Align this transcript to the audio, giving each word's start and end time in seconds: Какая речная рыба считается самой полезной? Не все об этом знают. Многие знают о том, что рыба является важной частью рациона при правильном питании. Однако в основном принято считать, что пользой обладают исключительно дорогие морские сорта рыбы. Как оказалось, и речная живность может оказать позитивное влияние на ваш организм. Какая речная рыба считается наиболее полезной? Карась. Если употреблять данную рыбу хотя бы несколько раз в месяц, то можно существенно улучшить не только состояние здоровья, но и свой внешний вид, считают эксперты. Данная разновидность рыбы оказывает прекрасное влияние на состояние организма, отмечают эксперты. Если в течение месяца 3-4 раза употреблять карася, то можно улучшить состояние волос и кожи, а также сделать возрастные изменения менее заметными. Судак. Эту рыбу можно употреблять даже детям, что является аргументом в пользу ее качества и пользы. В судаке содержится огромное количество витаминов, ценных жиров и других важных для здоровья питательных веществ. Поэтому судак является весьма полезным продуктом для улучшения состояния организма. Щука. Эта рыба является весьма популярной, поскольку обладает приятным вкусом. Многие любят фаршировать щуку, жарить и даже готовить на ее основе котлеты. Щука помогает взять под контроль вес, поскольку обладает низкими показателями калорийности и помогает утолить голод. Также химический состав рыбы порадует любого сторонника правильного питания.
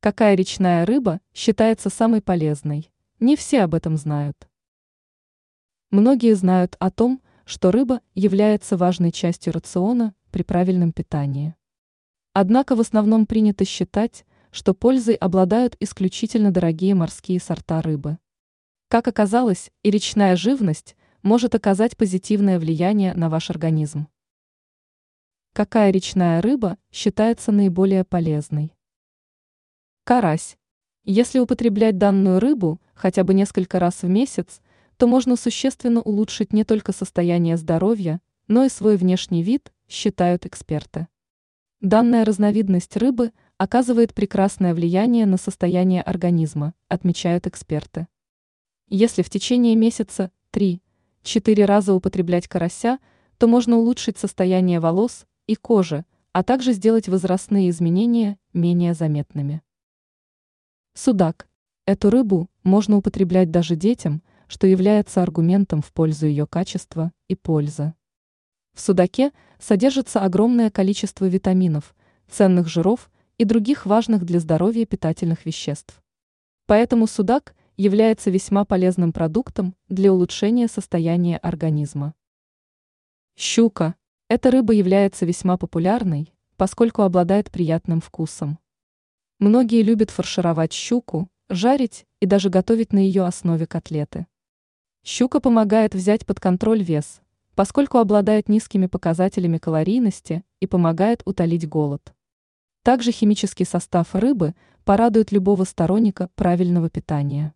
Какая 0.00 0.36
речная 0.36 0.86
рыба 0.86 1.20
считается 1.34 1.90
самой 1.90 2.22
полезной? 2.22 2.88
Не 3.18 3.34
все 3.34 3.62
об 3.62 3.74
этом 3.74 3.96
знают. 3.96 4.48
Многие 5.90 6.34
знают 6.36 6.76
о 6.78 6.92
том, 6.92 7.20
что 7.44 7.72
рыба 7.72 8.00
является 8.14 8.76
важной 8.76 9.10
частью 9.10 9.52
рациона 9.52 10.14
при 10.30 10.44
правильном 10.44 10.92
питании. 10.92 11.56
Однако 12.32 12.76
в 12.76 12.80
основном 12.80 13.26
принято 13.26 13.64
считать, 13.64 14.24
что 14.52 14.72
пользой 14.72 15.16
обладают 15.16 15.76
исключительно 15.80 16.52
дорогие 16.52 16.94
морские 16.94 17.40
сорта 17.40 17.82
рыбы. 17.82 18.18
Как 18.86 19.08
оказалось, 19.08 19.72
и 19.82 19.90
речная 19.90 20.36
живность 20.36 20.96
может 21.22 21.56
оказать 21.56 21.96
позитивное 21.96 22.60
влияние 22.60 23.14
на 23.14 23.28
ваш 23.28 23.50
организм. 23.50 24.06
Какая 25.54 25.90
речная 25.90 26.40
рыба 26.40 26.78
считается 26.92 27.50
наиболее 27.50 28.04
полезной? 28.04 28.77
Карась. 30.08 30.56
Если 31.04 31.38
употреблять 31.38 31.98
данную 31.98 32.40
рыбу 32.40 32.80
хотя 32.94 33.24
бы 33.24 33.34
несколько 33.34 33.78
раз 33.78 34.00
в 34.00 34.08
месяц, 34.08 34.62
то 34.96 35.06
можно 35.06 35.36
существенно 35.36 36.00
улучшить 36.00 36.54
не 36.54 36.64
только 36.64 36.94
состояние 36.94 37.58
здоровья, 37.58 38.22
но 38.46 38.64
и 38.64 38.70
свой 38.70 38.96
внешний 38.96 39.42
вид, 39.42 39.70
считают 39.86 40.46
эксперты. 40.46 41.08
Данная 41.82 42.24
разновидность 42.24 42.96
рыбы 42.96 43.32
оказывает 43.58 44.14
прекрасное 44.14 44.72
влияние 44.72 45.26
на 45.26 45.36
состояние 45.36 46.00
организма, 46.00 46.72
отмечают 46.88 47.46
эксперты. 47.46 48.06
Если 48.88 49.20
в 49.20 49.28
течение 49.28 49.76
месяца 49.76 50.30
3-4 50.54 50.80
раза 51.66 51.92
употреблять 51.92 52.48
карася, 52.48 52.98
то 53.36 53.46
можно 53.46 53.76
улучшить 53.76 54.16
состояние 54.16 54.80
волос 54.80 55.26
и 55.46 55.54
кожи, 55.54 56.06
а 56.32 56.42
также 56.42 56.72
сделать 56.72 57.08
возрастные 57.10 57.68
изменения 57.68 58.38
менее 58.54 58.94
заметными. 58.94 59.60
Судак. 61.00 61.46
Эту 61.86 62.10
рыбу 62.10 62.50
можно 62.64 62.96
употреблять 62.96 63.52
даже 63.52 63.76
детям, 63.76 64.20
что 64.48 64.66
является 64.66 65.22
аргументом 65.22 65.80
в 65.80 65.92
пользу 65.92 66.26
ее 66.26 66.44
качества 66.44 67.12
и 67.28 67.36
пользы. 67.36 67.94
В 68.74 68.80
судаке 68.80 69.30
содержится 69.60 70.22
огромное 70.22 70.72
количество 70.72 71.26
витаминов, 71.26 71.94
ценных 72.28 72.66
жиров 72.66 73.12
и 73.36 73.44
других 73.44 73.86
важных 73.86 74.24
для 74.24 74.40
здоровья 74.40 74.86
питательных 74.86 75.46
веществ. 75.46 76.02
Поэтому 76.66 77.06
судак 77.06 77.54
является 77.76 78.30
весьма 78.30 78.64
полезным 78.64 79.12
продуктом 79.12 79.76
для 79.88 80.12
улучшения 80.12 80.66
состояния 80.66 81.36
организма. 81.36 82.12
Щука. 83.36 83.94
Эта 84.28 84.50
рыба 84.50 84.72
является 84.72 85.26
весьма 85.26 85.58
популярной, 85.58 86.34
поскольку 86.56 87.02
обладает 87.02 87.52
приятным 87.52 88.00
вкусом. 88.00 88.58
Многие 89.38 89.82
любят 89.82 90.10
фаршировать 90.10 90.72
щуку, 90.72 91.28
жарить 91.48 92.06
и 92.20 92.26
даже 92.26 92.50
готовить 92.50 92.92
на 92.92 92.98
ее 92.98 93.24
основе 93.24 93.66
котлеты. 93.66 94.26
Щука 95.04 95.38
помогает 95.38 95.94
взять 95.94 96.26
под 96.26 96.40
контроль 96.40 96.82
вес, 96.82 97.20
поскольку 97.54 97.98
обладает 97.98 98.48
низкими 98.48 98.86
показателями 98.86 99.58
калорийности 99.58 100.42
и 100.58 100.66
помогает 100.66 101.22
утолить 101.24 101.68
голод. 101.68 102.12
Также 102.82 103.12
химический 103.12 103.64
состав 103.64 104.14
рыбы 104.14 104.56
порадует 104.84 105.30
любого 105.30 105.64
сторонника 105.64 106.30
правильного 106.34 106.90
питания. 106.90 107.54